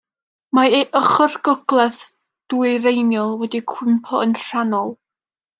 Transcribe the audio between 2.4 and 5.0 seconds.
dwyreiniol wedi cwympo yn rhannol.